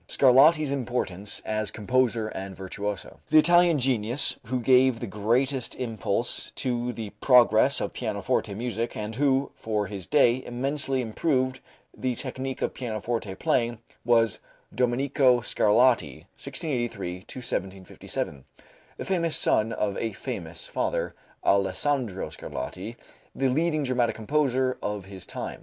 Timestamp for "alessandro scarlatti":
21.45-22.95